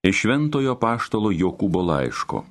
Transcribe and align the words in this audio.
Iš 0.00 0.22
Šventojo 0.22 0.78
Paštalo 0.80 1.28
Jokūbo 1.28 1.82
laiško. 1.84 2.46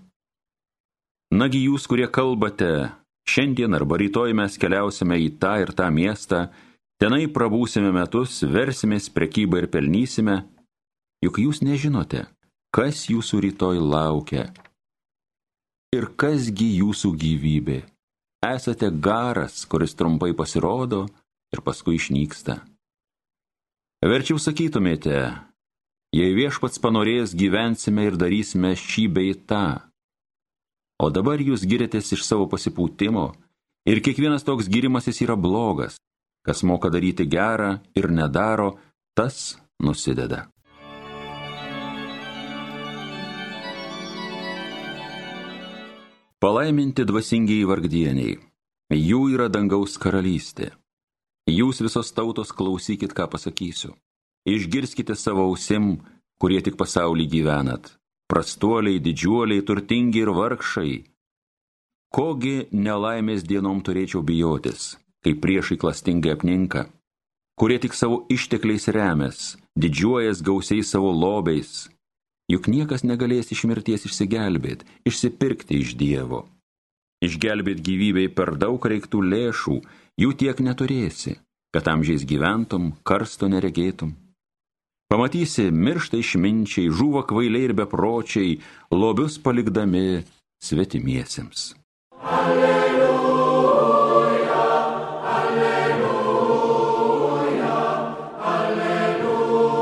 Nagi 1.33 1.63
jūs, 1.63 1.87
kurie 1.89 2.05
kalbate, 2.05 2.91
šiandien 3.25 3.73
arba 3.73 3.97
rytoj 3.97 4.35
mes 4.37 4.57
keliausime 4.61 5.17
į 5.17 5.31
tą 5.41 5.55
ir 5.63 5.71
tą 5.73 5.87
miestą, 5.89 6.43
tenai 7.01 7.25
prabūsime 7.25 7.89
metus, 7.95 8.43
versimės 8.45 9.09
prekybą 9.09 9.63
ir 9.63 9.69
pelnysime, 9.73 10.43
juk 11.25 11.41
jūs 11.41 11.63
nežinote, 11.65 12.27
kas 12.69 13.07
jūsų 13.09 13.41
rytoj 13.47 13.81
laukia. 13.81 14.51
Ir 15.97 16.05
kasgi 16.21 16.69
jūsų 16.83 17.15
gyvybė. 17.17 17.81
Esate 18.45 18.93
garas, 18.93 19.65
kuris 19.65 19.97
trumpai 19.97 20.35
pasirodo 20.37 21.07
ir 21.49 21.65
paskui 21.65 21.97
išnyksta. 21.97 22.61
Verčiau 24.05 24.37
sakytumėte, 24.37 25.48
jei 26.15 26.33
viešpats 26.33 26.81
panorės 26.81 27.35
gyvensime 27.37 28.07
ir 28.09 28.17
darysime 28.17 28.73
šį 28.77 29.05
bei 29.13 29.33
tą. 29.33 29.89
O 30.99 31.09
dabar 31.13 31.39
jūs 31.39 31.63
girėtės 31.69 32.11
iš 32.15 32.25
savo 32.25 32.49
pasipūtimo 32.51 33.29
ir 33.87 34.01
kiekvienas 34.03 34.43
toks 34.47 34.67
girimasis 34.67 35.21
yra 35.23 35.37
blogas. 35.39 35.97
Kas 36.45 36.63
moka 36.63 36.89
daryti 36.89 37.27
gerą 37.27 37.79
ir 37.99 38.09
nedaro, 38.09 38.77
tas 39.13 39.59
nusideda. 39.83 40.47
Palaiminti 46.39 47.03
dvasingiai 47.03 47.65
vargdieniai, 47.67 48.37
jų 48.95 49.23
yra 49.35 49.49
dangaus 49.51 49.97
karalystė. 49.99 50.71
Jūs 51.51 51.81
visos 51.83 52.13
tautos 52.15 52.53
klausykit, 52.55 53.11
ką 53.11 53.27
pasakysiu. 53.27 53.91
Išgirskite 54.47 55.15
savo 55.15 55.49
ausim, 55.49 55.97
kurie 56.39 56.61
tik 56.63 56.77
pasaulį 56.79 57.25
gyvenat. 57.33 57.95
Prastuoliai, 58.29 59.01
didžiuoliai, 59.03 59.65
turtingi 59.65 60.21
ir 60.23 60.31
vargšai. 60.37 60.93
Kogi 62.13 62.69
nelaimės 62.73 63.43
dienom 63.45 63.81
turėčiau 63.85 64.21
bijotis, 64.25 64.95
kai 65.25 65.35
priešai 65.43 65.77
klastingai 65.81 66.33
apninka, 66.33 66.87
kurie 67.59 67.77
tik 67.83 67.93
savo 67.97 68.23
ištekliais 68.33 68.87
remės, 68.95 69.57
didžiuojas 69.77 70.41
gausiai 70.45 70.85
savo 70.85 71.11
lobiais. 71.13 71.89
Juk 72.49 72.69
niekas 72.71 73.03
negalės 73.05 73.51
iš 73.53 73.65
mirties 73.69 74.07
išsigelbėti, 74.09 74.87
išsipirkti 75.05 75.83
iš 75.83 75.93
Dievo. 75.99 76.47
Išgelbėti 77.21 77.83
gyvybei 77.85 78.31
per 78.33 78.55
daug 78.57 78.81
reiktų 78.81 79.21
lėšų, 79.33 79.75
jų 80.23 80.31
tiek 80.39 80.63
neturėsi, 80.65 81.35
kad 81.75 81.91
amžiais 81.91 82.25
gyventum, 82.25 82.93
karsto 83.03 83.51
neregėtum. 83.51 84.15
Pamatysi, 85.09 85.71
miršta 85.71 86.17
išminčiai, 86.21 86.91
žuvo 86.93 87.23
kvailiai 87.25 87.63
ir 87.65 87.71
bepročiai, 87.73 88.59
lobius 88.93 89.39
palikdami 89.41 90.21
svetimiesiems. 90.61 91.73
Alleluja, 92.21 93.73
alleluja, 95.33 96.53
alleluja. 98.53 99.73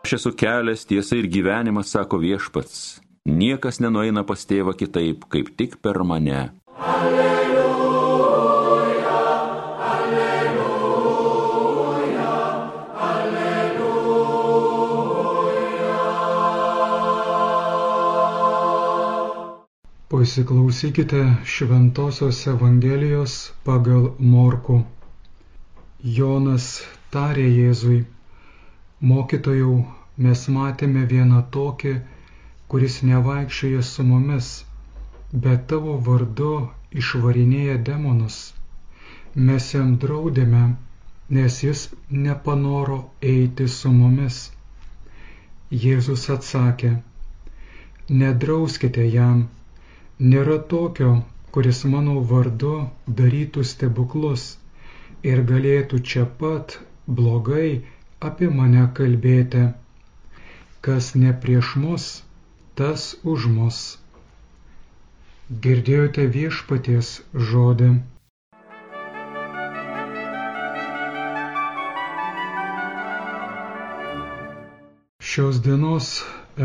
Aš 0.00 0.12
esu 0.16 0.32
kelias, 0.32 0.88
tiesa 0.88 1.20
ir 1.20 1.28
gyvenimas, 1.28 1.92
sako 1.92 2.16
viešpats. 2.24 3.04
Niekas 3.28 3.84
nenueina 3.84 4.24
pas 4.24 4.40
tėvą 4.48 4.72
kitaip, 4.80 5.28
kaip 5.28 5.52
tik 5.60 5.76
per 5.84 6.00
mane. 6.08 6.56
Alleluja, 6.80 7.41
Pasiklausykite 20.22 21.20
Šventojios 21.44 22.46
Evangelijos 22.46 23.32
pagal 23.66 24.04
Morku. 24.32 24.76
Jonas 26.16 26.66
tarė 27.14 27.46
Jėzui, 27.50 27.96
mokytojau, 29.12 29.72
mes 30.26 30.44
matėme 30.56 31.00
vieną 31.12 31.40
tokį, 31.56 31.94
kuris 32.74 32.98
nevaikščioja 33.08 33.80
su 33.88 34.04
mumis, 34.10 34.50
bet 35.46 35.64
tavo 35.72 35.96
vardu 36.10 36.50
išvarinėja 37.02 37.74
demonus. 37.88 38.36
Mes 39.48 39.66
jam 39.74 39.96
draudėme, 40.04 40.60
nes 41.38 41.56
jis 41.64 41.82
nepanoro 42.28 43.00
eiti 43.32 43.66
su 43.78 43.90
mumis. 43.96 44.38
Jėzus 45.86 46.28
atsakė, 46.36 46.92
nedrauskite 48.22 49.08
jam, 49.16 49.42
nėra 50.30 50.56
tokio, 50.70 51.10
kuris 51.54 51.78
mano 51.92 52.20
vardu 52.32 52.72
darytų 53.20 53.62
stebuklus 53.70 54.44
ir 55.30 55.42
galėtų 55.48 55.98
čia 56.10 56.26
pat 56.42 56.76
blogai 57.06 57.82
apie 58.28 58.50
mane 58.60 58.84
kalbėti. 58.98 59.64
Kas 60.86 61.08
ne 61.22 61.32
prieš 61.44 61.74
mus, 61.84 62.06
tas 62.78 63.08
už 63.32 63.46
mus. 63.56 63.80
Girdėjote 65.66 66.26
viešpaties 66.36 67.10
žodį. 67.50 67.90
Šios 75.32 75.58
dienos 75.66 76.08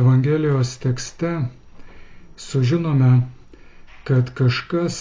Evangelijos 0.01 0.75
tekste 0.83 1.29
sužinome, 2.45 3.11
kad 4.07 4.29
kažkas 4.39 4.97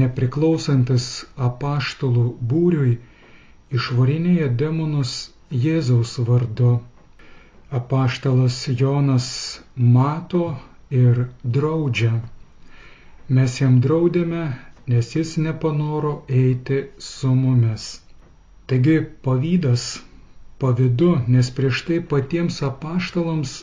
nepriklausantis 0.00 1.06
apaštalų 1.48 2.26
būriui 2.52 2.92
išvarinėja 3.78 4.48
demonus 4.62 5.14
Jėzaus 5.64 6.12
vardu. 6.28 6.68
Apaštalas 7.78 8.58
Jonas 8.82 9.26
mato 9.96 10.44
ir 11.00 11.18
draudžia. 11.56 12.12
Mes 13.38 13.58
jam 13.60 13.80
draudėme, 13.86 14.44
nes 14.94 15.10
jis 15.16 15.34
nepanoro 15.48 16.14
eiti 16.42 16.78
su 17.10 17.34
mumis. 17.42 17.88
Taigi 18.70 18.96
pavydas, 19.26 19.84
pavydu, 20.62 21.10
nes 21.36 21.50
prieš 21.58 21.82
tai 21.88 22.00
patiems 22.14 22.62
apaštalams 22.70 23.56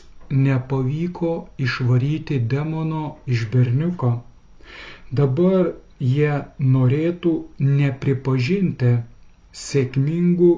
nepavyko 0.46 1.32
išvaryti 1.68 2.38
demono 2.56 3.04
iš 3.26 3.46
berniuko. 3.54 4.12
Dabar 5.20 5.72
jie 6.00 6.34
norėtų 6.74 7.32
nepripažinti 7.70 8.92
sėkmingų 9.62 10.50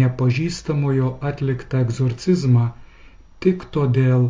nepažįstamojo 0.00 1.10
atliktą 1.30 1.80
egzorcizmą 1.86 2.66
tik 3.44 3.64
todėl, 3.76 4.26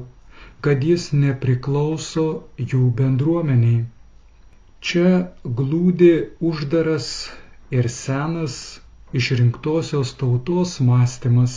kad 0.67 0.85
jis 0.91 1.09
nepriklauso 1.23 2.27
jų 2.73 2.83
bendruomeniai. 3.01 3.81
Čia 4.89 5.11
glūdi 5.61 6.13
uždaras 6.51 7.09
ir 7.75 7.89
senas 7.95 8.59
išrinktosios 9.21 10.15
tautos 10.21 10.77
mąstymas. 10.91 11.57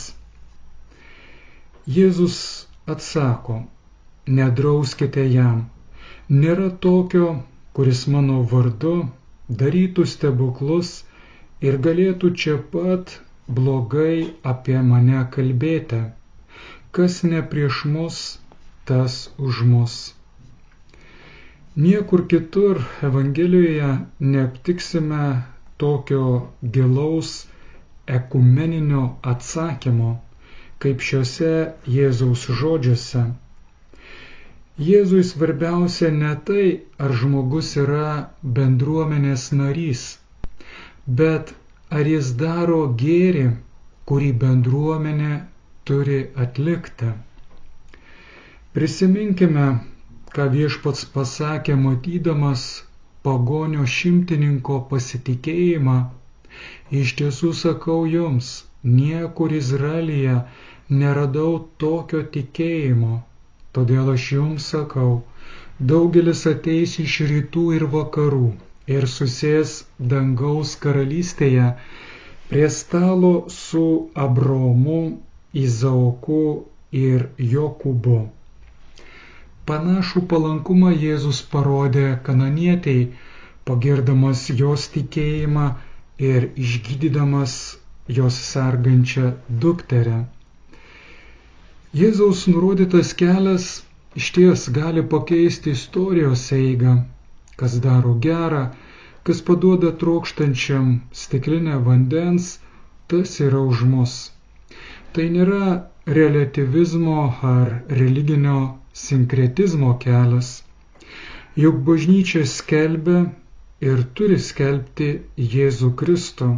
Jėzus 1.97 2.38
atsako, 2.95 3.61
nedrauskite 4.39 5.25
jam, 5.35 5.63
nėra 6.29 6.69
tokio, 6.85 7.29
kuris 7.77 8.01
mano 8.13 8.37
vardu 8.53 8.93
darytų 9.63 10.05
stebuklus 10.13 10.89
ir 11.69 11.77
galėtų 11.87 12.31
čia 12.43 12.55
pat 12.73 13.13
blogai 13.59 14.15
apie 14.53 14.79
mane 14.93 15.21
kalbėti. 15.35 15.99
Kas 16.97 17.22
ne 17.31 17.41
prieš 17.53 17.84
mus, 17.96 18.17
tas 18.91 19.17
už 19.49 19.61
mus. 19.73 19.96
Niekur 21.85 22.25
kitur 22.34 22.81
Evangelijoje 23.09 23.91
neaptiksime 24.34 25.22
tokio 25.84 26.25
gilaus 26.78 27.29
ekumeninio 28.17 29.03
atsakymo, 29.34 30.09
kaip 30.84 31.05
šiuose 31.09 31.53
Jėzaus 31.96 32.43
žodžiuose. 32.61 33.23
Jėzui 34.79 35.22
svarbiausia 35.28 36.09
ne 36.18 36.32
tai, 36.50 36.66
ar 37.06 37.12
žmogus 37.22 37.72
yra 37.82 38.06
bendruomenės 38.59 39.50
narys, 39.62 40.03
bet 41.22 41.52
ar 42.00 42.08
jis 42.12 42.29
daro 42.41 42.78
gėri, 43.02 43.44
kurį 44.12 44.29
bendruomenė 44.44 45.34
turi 45.90 46.20
atlikti. 46.46 47.12
Prisiminkime 48.78 49.68
ką 50.35 50.47
viešpats 50.56 51.03
pasakė 51.18 51.76
matydamas 51.84 52.64
pagonio 53.28 53.85
šimtininko 53.96 54.78
pasitikėjimą, 54.94 55.97
iš 57.02 57.12
tiesų 57.22 57.52
sakau 57.64 58.06
jums, 58.14 58.53
niekur 59.02 59.52
Izraelyje 59.59 60.38
neradau 61.02 61.52
tokio 61.84 62.23
tikėjimo, 62.38 63.20
todėl 63.78 64.12
aš 64.14 64.26
jums 64.35 64.68
sakau, 64.73 65.12
daugelis 65.91 66.44
ateis 66.52 66.97
iš 67.06 67.16
rytų 67.32 67.64
ir 67.78 67.85
vakarų 67.96 68.47
ir 68.96 69.08
susės 69.16 69.76
dangaus 70.14 70.73
karalystėje 70.85 71.68
prie 72.52 72.70
stalo 72.78 73.34
su 73.58 73.84
Abromu, 74.26 75.00
Izaoku 75.66 76.40
ir 77.03 77.23
Jokūbu. 77.53 78.18
Panašų 79.70 80.22
palankumą 80.34 80.91
Jėzus 81.06 81.40
parodė 81.53 82.06
kananietiai, 82.28 83.03
pagirdamas 83.70 84.46
jos 84.62 84.88
tikėjimą 84.96 85.66
ir 86.32 86.47
išgydydamas 86.66 87.56
jos 88.20 88.40
sergančią 88.52 89.32
dukterę. 89.66 90.18
Jėzaus 91.99 92.41
nurodytas 92.47 93.09
kelias 93.20 93.64
iš 94.20 94.28
ties 94.35 94.61
gali 94.76 95.02
pakeisti 95.14 95.73
istorijos 95.78 96.43
eigą, 96.58 96.91
kas 97.59 97.73
daro 97.85 98.14
gerą, 98.26 98.61
kas 99.29 99.41
paduoda 99.49 99.90
trokštančiam 100.03 100.85
stiklinę 101.22 101.79
vandens, 101.88 102.46
tas 103.11 103.34
yra 103.47 103.59
už 103.72 103.82
mus. 103.93 104.14
Tai 105.11 105.26
nėra 105.34 105.66
relativizmo 106.20 107.17
ar 107.49 107.73
religinio 108.02 108.55
sinkretizmo 109.02 109.91
kelias. 110.05 110.52
Juk 111.66 111.82
bažnyčia 111.90 112.46
skelbia 112.53 113.26
ir 113.90 114.05
turi 114.22 114.37
skelbti 114.47 115.09
Jėzų 115.58 115.91
Kristų, 116.03 116.49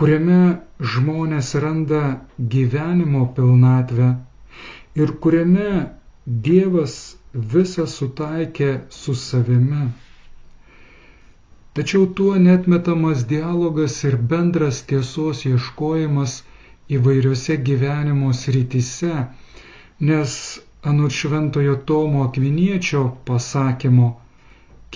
kuriame 0.00 0.40
žmonės 0.94 1.52
randa 1.66 2.02
gyvenimo 2.56 3.26
pilnatvę 3.40 4.08
ir 5.02 5.14
kuriame 5.24 5.70
Dievas 6.46 6.94
visą 7.54 7.84
sutaikė 7.94 8.68
su 8.94 9.14
savimi. 9.20 9.86
Tačiau 11.78 12.06
tuo 12.18 12.34
netmetamas 12.44 13.24
dialogas 13.32 13.96
ir 14.08 14.16
bendras 14.32 14.80
tiesos 14.90 15.44
ieškojimas 15.50 16.36
įvairiose 16.98 17.56
gyvenimo 17.68 18.32
srityse, 18.38 19.12
nes 20.10 20.34
anot 20.92 21.16
šventojo 21.18 21.76
Tomo 21.90 22.24
Akviniečio 22.28 23.04
pasakymo, 23.30 24.08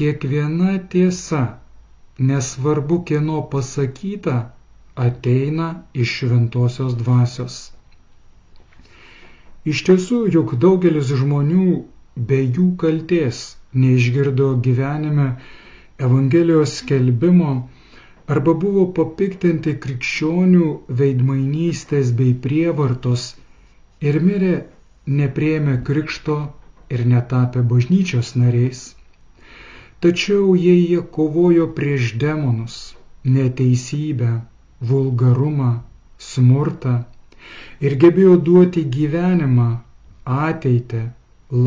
kiekviena 0.00 0.78
tiesa, 0.94 1.42
nesvarbu 2.32 3.02
kieno 3.10 3.42
pasakyta, 3.54 4.36
ateina 5.06 5.68
iš 6.04 6.18
šventosios 6.18 6.96
dvasios. 7.04 7.60
Iš 9.70 9.80
tiesų, 9.86 10.16
juk 10.34 10.56
daugelis 10.62 11.10
žmonių 11.18 11.66
be 12.30 12.38
jų 12.42 12.64
kalties 12.82 13.42
neišgirdo 13.82 14.48
gyvenime 14.64 15.26
Evangelijos 16.06 16.72
skelbimo 16.80 17.52
arba 18.34 18.54
buvo 18.64 18.86
papiktinti 18.96 19.76
krikščionių 19.84 20.70
veidmainystės 21.02 22.10
bei 22.18 22.32
prievartos 22.46 23.28
ir 24.10 24.18
mirė 24.26 24.56
neprieėmė 25.20 25.76
krikšto 25.90 26.36
ir 26.96 27.06
netapė 27.14 27.62
bažnyčios 27.74 28.34
nariais. 28.42 28.82
Tačiau 30.02 30.56
jei 30.58 30.82
jie 30.82 31.00
kovojo 31.18 31.68
prieš 31.78 32.16
demonus, 32.24 32.76
neteisybę, 33.36 34.32
vulgarumą, 34.90 35.70
smurtą 36.18 36.98
ir 37.88 37.96
gebėjo 38.04 38.36
duoti 38.48 38.84
gyvenimą, 38.96 39.68
ateitį, 40.42 41.02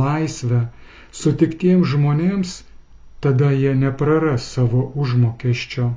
laisvę 0.01 0.61
sutiktiems 1.21 1.91
žmonėms, 1.93 2.55
tada 3.25 3.51
jie 3.51 3.73
nepraras 3.81 4.47
savo 4.55 4.81
užmokesčio. 5.03 5.91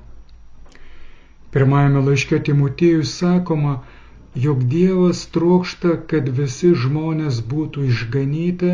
Pirmajame 1.55 2.03
laiške 2.09 2.39
Timotėjui 2.49 3.07
sakoma, 3.11 3.75
jog 4.47 4.65
Dievas 4.75 5.25
trokšta, 5.37 5.97
kad 6.11 6.29
visi 6.41 6.75
žmonės 6.85 7.41
būtų 7.53 7.87
išganyti 7.93 8.73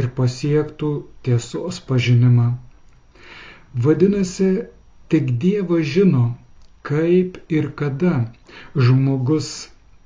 ir 0.00 0.08
pasiektų 0.20 0.90
tiesos 1.28 1.80
pažinimą. 1.90 2.48
Vadinasi, 3.86 4.50
tik 5.12 5.34
Dievas 5.44 5.84
žino, 5.94 6.24
kaip 6.88 7.36
ir 7.58 7.70
kada 7.82 8.14
žmogus 8.88 9.50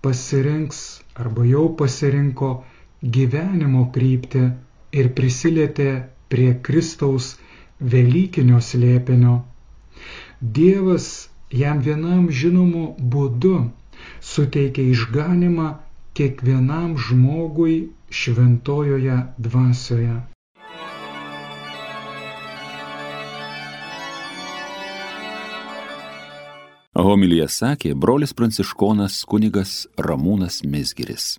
pasirinks 0.07 0.81
arba 1.25 1.45
jau 1.47 1.65
pasirinko 1.81 2.51
gyvenimo 3.17 3.85
kryptį 3.97 4.43
ir 5.03 5.11
prisilietė 5.19 5.89
prie 6.33 6.51
Kristaus 6.69 7.29
Velykinio 7.95 8.61
slėpinio. 8.71 9.37
Dievas 10.59 11.09
jam 11.63 11.81
vienam 11.87 12.29
žinomu 12.43 12.85
būdu 13.15 13.55
suteikia 14.33 14.85
išganimą 14.95 15.69
kiekvienam 16.19 16.97
žmogui 17.07 17.77
šventojoje 18.23 19.19
dvasioje. 19.49 20.17
Homilyje 26.93 27.47
sakė 27.49 27.95
brolis 27.97 28.35
pranciškonas 28.37 29.23
kunigas 29.25 29.87
Ramūnas 29.97 30.59
Mesgiris. 30.69 31.39